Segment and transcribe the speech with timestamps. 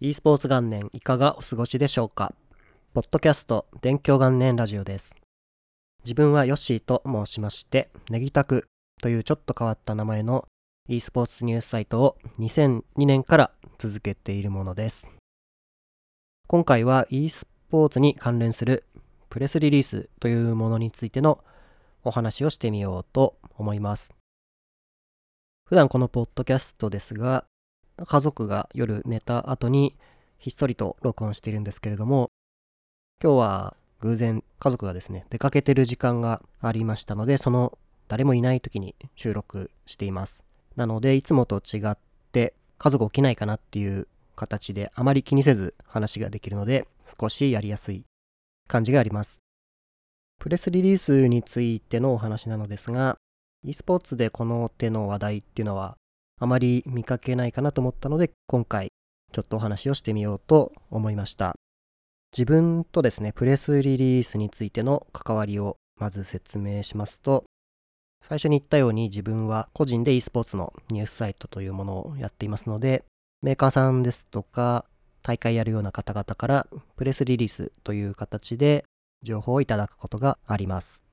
[0.00, 2.32] e スポーツ元年いかがお過ごしでしょうか？
[2.94, 5.16] ポッドキャスト勉強元年ラジオです。
[6.04, 8.68] 自分はヨッシーと申しましてネギタク
[9.02, 10.46] というちょっと変わった名前の
[10.88, 15.08] e スポーツニュースサイトを2002年から続けているものです。
[16.46, 18.84] 今回は e スポーツに関連する
[19.28, 21.42] プレスリリースというものについての
[22.04, 24.14] お話をしてみようと思います。
[25.66, 27.44] 普段このポッドキャストですが
[28.06, 29.96] 家族が夜寝た後に
[30.38, 32.30] ひっそりと録音しているんですけれども、
[33.22, 40.44] 今日は偶然家族がですね、出かけてる時間がありましたので、その誰もいない時に収録しています。
[40.76, 41.98] なので、いつもと違っ
[42.32, 46.86] て家族起きないかなっていう形であまり気にせず話ができるので、
[47.20, 48.04] 少しやりやすい
[48.68, 49.40] 感じがあります。
[50.38, 53.18] プレスリリースについてのお話なのですが、
[53.64, 55.96] e スポーツでこの手の話題っていうのは
[56.38, 58.88] あまり見かけないかなと思ったので、今回
[59.32, 61.54] ちょっとお話をしてみようと思いました。
[62.32, 67.44] 自分とですね、プレスリリースについての関わりをまず説明しますと、
[68.22, 73.04] 最初に言ったように自分は個人で e スポーツのニュースサイトというものをやっていますので、
[73.42, 74.84] メーカーさんですとか、
[75.22, 78.84] 大会やるような方々からプレスリリースという形で
[79.22, 81.04] 情報をいただくことがあります。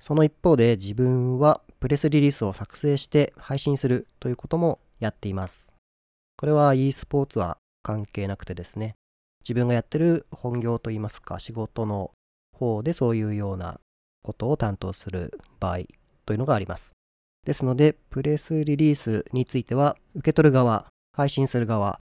[0.00, 5.72] その一方で自分はプレスリリースを作成して配信するということもやっています。
[6.36, 8.94] これは e スポーツは関係なくてですね、
[9.40, 12.10] 自分がやってる本業といいますか仕事の
[12.56, 13.80] 方でそういうような
[14.22, 15.80] ことを担当する場合
[16.26, 16.92] というのがあります。
[17.46, 21.98] ですので、プレスリリースについては受け取る側、配信する側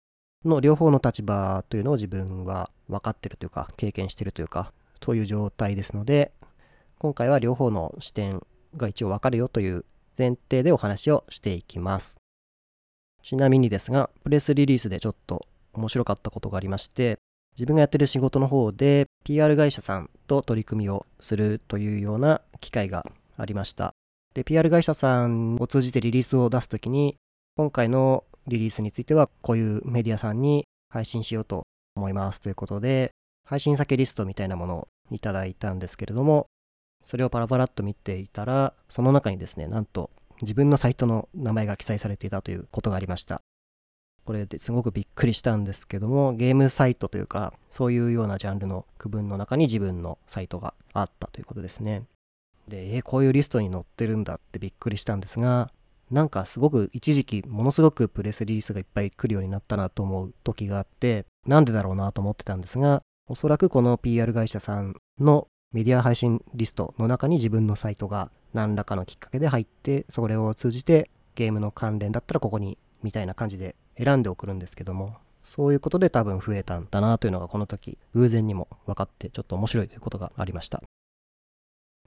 [0.45, 4.73] の両方の立場というのを自分は分かってるというか経験してるというか
[5.05, 6.33] そういう状態ですので
[6.99, 8.43] 今回は両方の視点
[8.77, 9.85] が一応わかるよという
[10.17, 12.19] 前提でお話をしていきます。
[13.23, 17.19] ちなみにですが、プレスリリースでちょっと面白かったことがありまして、
[17.55, 23.07] 自分がやってる仕事の方で PR 会社さんと取り組みをするというような機会が
[23.37, 23.95] ありました。
[24.35, 27.17] で、PR 会社さんを通じてリリースを出すときに、
[27.57, 33.11] 今回のリリースについてはこういうメディアさんに配信しようと思いますということで、
[33.45, 36.47] 配信先リストみたいなものをいただいたんですけれども、
[37.03, 40.11] それをパラパラっと見ていたら、その中にですね、なんと
[40.43, 43.43] 自分のサイトの名前が記載されていたということがありました。
[44.25, 52.05] これですごくびっくりしたんですけども、ゲームサイトというか、そういうようなジャンルの区分の中に自分のサイトがあったということですね。
[52.69, 55.73] で、えー、こういうリストに載ってるんだってびっくりしたんですが、
[56.11, 80.83] なんかすごく一時期ものすごくプレスリリースがいっぱい来るようになったなと思う時があって、なんでだろうなと思ってたんですが、おそらくこの PR 会社さんのメディア配信リストの中に自分のサイトが何らかのきっかけで入って、それを通じてゲームの関連だったらここにみたいな感じで選んで送るんですけども、そういうことで多分増えたんだなというのがこの時偶然にも分かってちょっと面白いということがありました。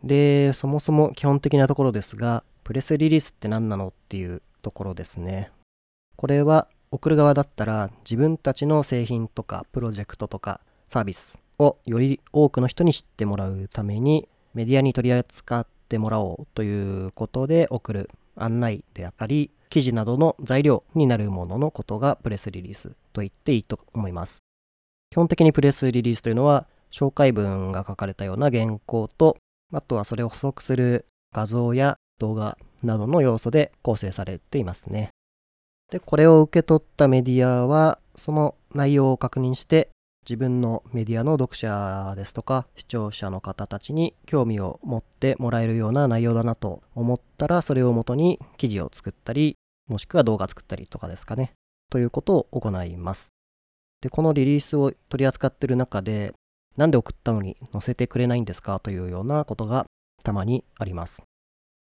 [0.03, 5.51] で、そもそも基本的なところですが、プレスリリースって何なのっていうところですね。
[6.15, 24.39] これは送る側だったら自分たちの製品とかプロジェクトとかサービスをより多くの人に知ってもらうためにメディアに取り扱ってもらおうということで送る案内であったり記事などの材料になるもののことがプレスリリースと言っていいと思います。
[25.09, 29.37] 基本的にプレスリリースというのは紹介文が書かれたような原稿と
[29.73, 35.09] あとはそれを補足する画像や動画などの要素で構成されていますね。
[35.91, 39.89] でこれを受け取ったメディアはその内容を確認して
[40.27, 49.55] 自分のメディアの読者ですとか視聴者の方たちに興味を持ってもらえるような内容だなと思ったらそれをもとに記事を作ったり
[49.87, 51.53] もしくは動画作ったりとかですかね。
[51.91, 53.33] ということを行います。
[54.01, 56.33] でこのリリースを取り扱ってる中で
[56.75, 59.85] なんで送ったのに載せてくれないんですかというようなことが
[60.23, 61.23] たまにあります。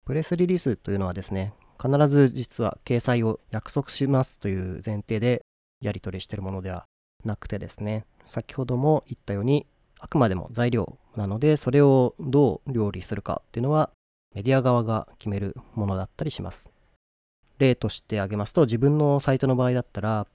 [0.05, 5.45] プレスリリースというのはですね必ず実は掲載を約束しますという前提で
[5.81, 6.85] やり取りしているものでは
[7.23, 9.65] なくてですね先ほども言ったように
[9.99, 13.89] あくまでも材料なのでそれをどう料理するかっていうのは
[14.33, 16.69] メディア側が決めるものだったりします。
[17.59, 20.27] 例として挙げますと自分のサイトの場合だったら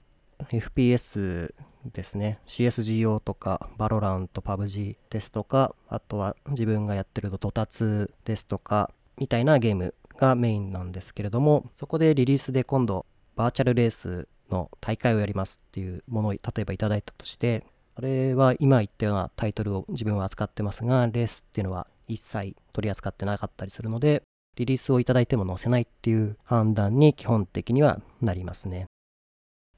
[0.51, 1.53] FPS
[1.85, 2.39] ですね。
[2.47, 13.05] CSGO とかバロラント PUBG ですとかあとは自分がやってる Dota 2ですとかみたいなゲームがメインなんですけれどもそこでリリースで今度
[13.35, 17.65] バーチャルレースの大会をやりますっていうものを例えばいただいたとして
[17.99, 24.23] これは今言ったようなタイトルを自分は扱ってますが、レースっていうのは一切取り扱ってなかったりするので、
[24.55, 28.85] リリースをいただいても載せないっていう判断に基本的にはなりますね。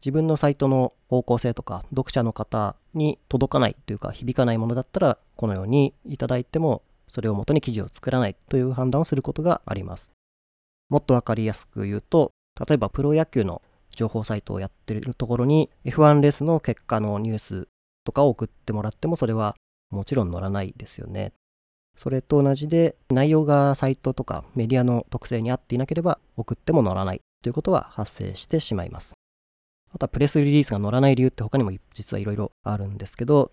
[0.02, 10.12] 自分のサイトの方向性とか読者の方に届かないというか響かないものだったらこのようにいただいてもそれを元に記事を作らないという判断をすることがあります。
[10.90, 12.32] もっとわかりやすく言うと
[12.68, 17.68] 例えばプロ野球の情報サイトをやってるところに F1 レースの結果のニュース
[18.04, 19.56] とかを送ってもらってもそれは
[19.90, 21.34] もちろん載らないですよね。
[21.98, 29.14] それと同じで内容がサイトとかメディアの特性に合っていなければ送っても載らないということは発生してしまいます。
[29.94, 33.52] あとはプレスリリースが載らない理由って他にも実はいろいろあるんですけど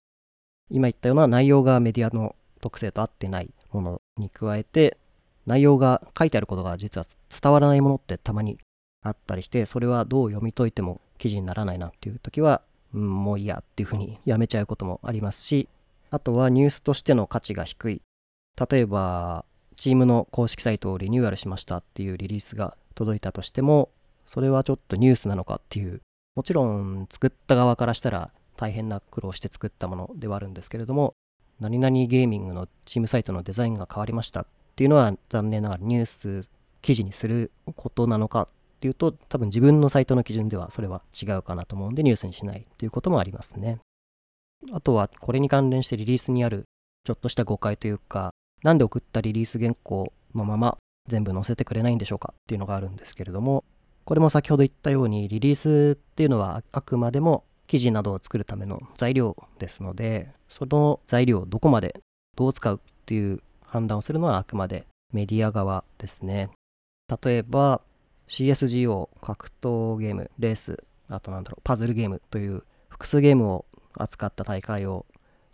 [0.71, 4.99] 今言ったような内容がメディアの特性と合ってないものに加えて
[5.47, 7.07] 内容が書いてあることが実は
[7.43, 8.59] 伝わらないものってたまに
[9.03, 12.63] あったりしてそれはどう読み解いても記事にならないなっていう時は、
[12.95, 15.69] うん、もういいやっていうふうにやめちゃうこともありますし
[16.11, 18.03] あとはニュースとしての価値が低い。
[18.71, 19.45] 例えば
[19.77, 23.91] チームの公式サイトをリニューアルしましたっていうリリースが届いたとしても
[24.27, 26.01] それはちょっとニュースなのかっていう
[26.35, 31.15] もちろん作った側からしたら大変な苦労して作ったものではあるんですけれども
[31.61, 36.49] 何々ゲーミングのチームサイトのデザインが変わりましたっていうのは残念ながらニュース
[36.83, 38.49] 記事にすることなのかっ
[38.79, 43.81] っていうと多分自分のサイトの基準ではそれは違うかなと思うんでニュースにしないということもありますね。
[44.73, 46.65] あとはこれに関連してリリースにある
[47.05, 48.31] ちょっとした誤解というか
[48.63, 50.79] なんで送ったリリース原稿のまま
[51.09, 53.65] 全部載せてくれないんでしょうかっていうのがあるんですけれども
[54.05, 62.01] これも先ほど言ったようにリリースっていうのはあくまでも記事などを作るための材料ですのでその材料をどこまで
[62.37, 66.51] どう使うっていう判断をするのはあくまでメディア側ですね
[67.23, 67.81] 例えば
[68.29, 73.65] CSGO 格闘ゲームレースあとなんだろうパズルゲームという複数ゲームを
[73.95, 75.07] 扱った大会を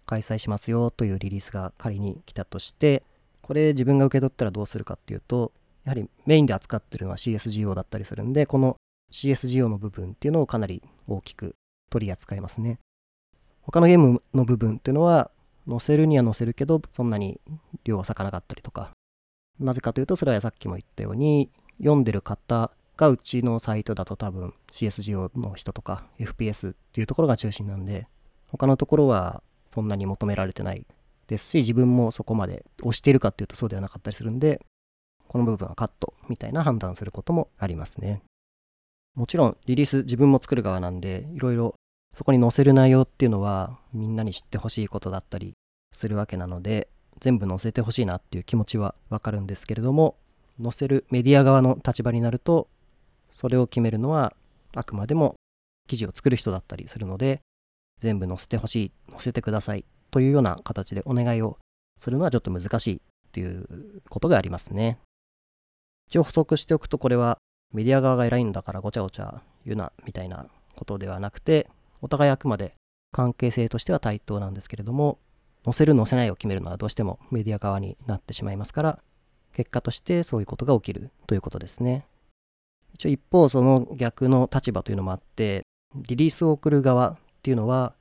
[0.06, 3.02] 開催しますよというリリースが仮に来たとして
[3.42, 5.52] これ自分が受け取ったらどうするかっていうと
[5.84, 8.76] やはりメインで扱ってるのは CSGO だったりするんでこの
[9.12, 11.54] CSGO の部分っていうのをかなり大きく
[11.90, 12.78] 取り扱いますね。
[13.62, 15.30] 他のゲームの部分っていうのは
[15.68, 17.40] 載せるには載せるけどそんなに
[17.84, 18.90] 量は咲かなかったりとか。
[19.60, 21.48] なぜかというとそれはさっきも言ったように
[21.78, 28.06] 読んでる方がうちのサイトだと多分 CSGO の人とか FPS っていうところが中心なんで
[28.46, 29.42] 他のところは
[29.72, 30.86] そんなに求められてない
[31.26, 34.60] ですし自分もそこまで押しているかっていうとそうではなかったりするんで
[35.26, 38.22] この部分はカットみたいな判断することもありますね。
[39.16, 41.74] もちろんリリース自分も作る側なんでいろいろ
[42.16, 45.54] そこに載せる内容っていうのはみんなに知ってほしいことだったり
[45.92, 46.88] するわけなので
[47.20, 50.16] 全部載せてほしいなっていう気持ちはわかるんですけれども
[50.62, 52.68] 載せるメディア側の立場になると
[53.30, 54.34] それを決めるのは
[54.74, 55.34] あくまでも
[55.88, 57.40] 記事を作る人だったりするので
[58.00, 61.58] 全部載せてほしい載せてくださいというような形でお願いを
[61.98, 63.02] するのはちょっと難しい
[63.32, 64.98] ということがありますね。
[66.08, 67.38] 一応補足しておくとこれは
[67.72, 70.46] メディア側が偉いんだからごちゃごちゃ言うなみたいな
[70.76, 71.68] ことではなくて
[72.00, 72.74] お互いあくまで
[73.10, 75.18] 関係性としては対等なんですけれども
[75.64, 78.98] 載せる載せないを決めるのはどうしてもメディア側になってしまいますから
[79.54, 82.06] 結果としてそういうことが起きるということですね。
[82.92, 85.62] 一応一方その逆の立場というのもあって
[85.94, 87.94] リリースを送る側っていうのは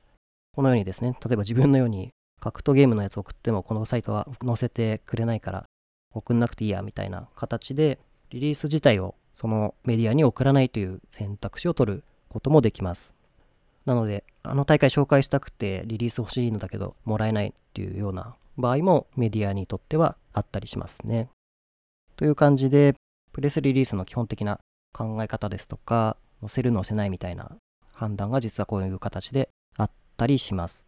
[0.54, 2.10] このようにですね例えば自分のように
[2.40, 5.66] 格闘ゲームのやつ送ってもこのサイトは載せてくれないから
[6.14, 13.16] 送んなくていいやみたいな形でリリース自体をそのメディアに送らないという選択肢を取ることもできます。
[13.86, 21.30] なのであの大会紹介したくてリリース欲しいのだけどもらえないっていうような場合もメディアにとってはあったりしますね。
[22.16, 22.96] という感じで、
[23.32, 24.60] プレスリリースの基本的な
[24.94, 27.58] 考え方ですとか、載せる載せないみたいな
[27.94, 30.88] 判断が実はこういう形であったりします。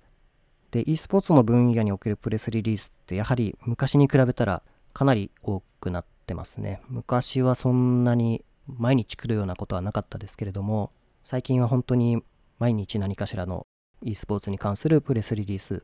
[0.72, 4.62] で、e スポーツの分野におけるプレスリリースってやはり昔に比べたら
[4.94, 6.82] かなり多くなってますね。
[6.89, 10.91] 昔はそんなに毎日来るようなことはなかったですけれども、
[11.24, 12.22] 最近は本当に
[12.60, 13.65] 毎日何かしらの
[14.01, 15.84] e スポーツに関するプレスリリース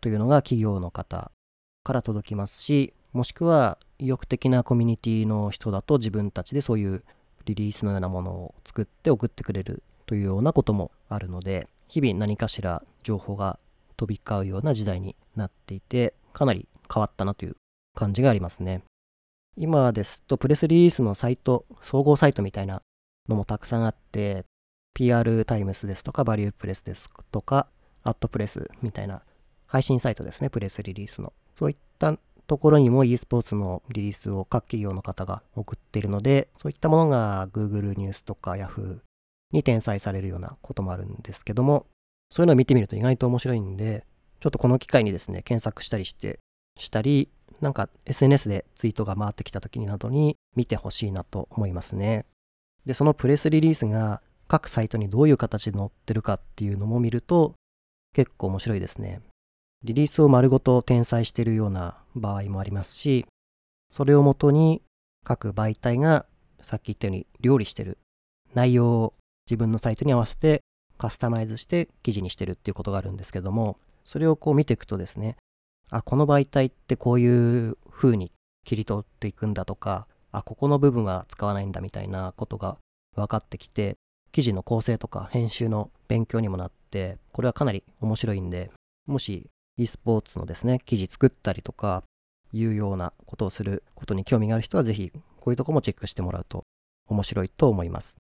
[0.00, 1.30] というのが企業の方
[1.82, 7.04] から届きますし、もしくは意欲的なコミュニティの人だと自分たちでそういう
[7.44, 13.58] リリースのようなものを作って送ってくれるというようなこともあるので日々何かしら情報が
[13.96, 17.56] 飛び交うような時代になっていてかなり変わったなという
[17.96, 18.82] 感じがありますね。
[19.56, 22.82] 今ですとプレスリリースのサイト総合サイトみたいな
[23.28, 24.44] のもたくさんあって
[24.94, 27.66] PR タイムスですとかバリュープレスですとか
[28.02, 29.22] アットプレスみたいな
[29.66, 31.32] 配信サイトですねプレスリリースの。
[31.54, 31.89] そういった
[32.50, 38.98] ところにも e スポーツのリリースを各企業の方が送っているので、そういったものが Google ニュースとか Yahoo
[39.52, 41.86] に転載されるようなこともあるんですけども、
[42.28, 44.04] そういうのを見てみると意外と面白いんで、
[44.40, 46.40] ちょっとこの機会にですね、検索したりして、
[46.76, 47.28] したり、
[47.60, 52.24] なんか SNS でツイートが回ってきた時になどに見てほしいなと思いますね。
[52.84, 57.54] で、そのプレスリリースが各サイトにどういう形で載ってるかっていうのも見ると
[58.12, 59.20] 結構面白いですね。
[59.84, 63.26] リリースを丸ごと転載しているような場合もありますし、
[63.90, 64.82] それをもとに
[65.24, 66.26] 各媒体が
[66.60, 67.98] さっき言ったように料理してる
[68.54, 69.14] 内容を
[69.48, 70.62] 自分のサイトに合わせて
[70.98, 75.36] カスタマイズして記事にしてるっていうことがあるんですけども、それをこう見ていくとですね、
[75.88, 78.32] あ、この媒体ってこういう風に
[78.64, 82.76] 切り取っていくんだとか、あ、ここの部分は使わないんだみたいなことが
[83.16, 83.96] 分かってきて、
[84.32, 88.70] 記事の構成とか編集の勉強にもなって、これはかなり面白いんで、
[89.06, 89.48] もし
[89.82, 92.04] e スポーツのですね、記事作ったりとか、
[92.52, 96.64] いうようなことをすることに興味がある人はぜひこういうとこもチェックしてもらうと
[97.08, 98.18] 面白いと思います。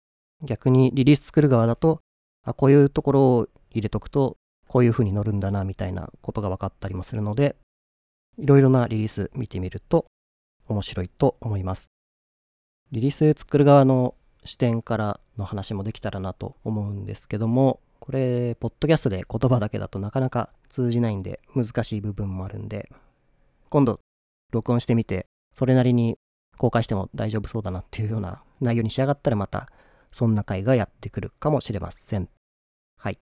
[0.43, 2.01] 逆にリリース作る側だと、
[2.45, 4.37] あ、こういうところを入れとくと、
[4.69, 7.57] こういう風に乗るんだなみたいなことが分かったりもするので、
[8.39, 10.07] いろいろなリリース見てみると
[10.69, 11.91] 面白いと思います。
[12.91, 22.91] リリース作る側の視点からの話もできたらなと思うんですけども、これ、ポッドキャストで言葉だけだとなかなか通じないんで難しい部分もあるんで、
[23.71, 24.01] 今度
[24.53, 26.19] 録音してみて、それなりに
[26.59, 29.69] 公開しても大丈夫そうだなっていうような内容に仕上がったらまた
[30.13, 32.29] そんな回がやってくるかもしれません。
[32.99, 33.19] はい。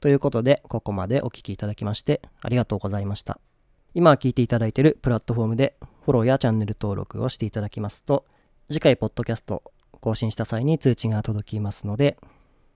[0.00, 3.40] ということで、ここまでお聴きいただきましてありがとうございました。
[3.94, 8.26] 今聞いていただいているプラットフォームでフォローやチャンネル登録をしていただきますと、
[8.70, 9.62] 次回ポッドキャスト
[10.02, 12.18] 更新した際に通知が届きますので、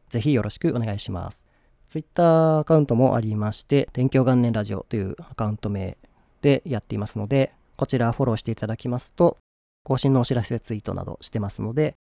[0.08, 1.50] ぜひよろしくお願いします。
[1.88, 5.98] Twitter アカウントもありまして、天京元年ラジオというアカウント名
[6.40, 9.38] でやっていますので、こちらフォローしていただきますと、
[9.82, 11.96] 更新のお知らせツイートなどしてますので、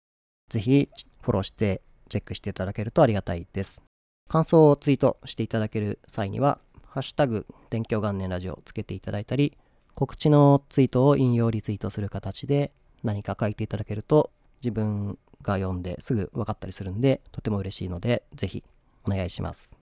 [0.48, 0.88] ぜひ
[1.20, 3.84] フォローしてチェックしていただけるとありがたいです。
[4.28, 9.56] 感想をツイートしていただける際には、ハッシュタグ、天京元年ラジオつけていただいたり、
[9.94, 12.72] 告知のツイートを引用リツイートする形で
[13.04, 14.30] 何か書いていただけると、
[14.62, 18.62] 自分が読んですぐ分かったりするんで、とても嬉しいので、ぜひ
[19.04, 19.76] お願いします。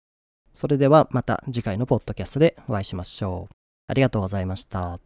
[0.54, 3.54] それではまた次回のポッドキャストでお会いしましょう。
[3.88, 4.94] ありがとうございました。